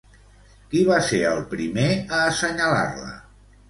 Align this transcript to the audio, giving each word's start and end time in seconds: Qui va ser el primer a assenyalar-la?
Qui 0.71 0.81
va 0.87 0.97
ser 1.11 1.21
el 1.33 1.45
primer 1.53 1.87
a 2.01 2.25
assenyalar-la? 2.33 3.19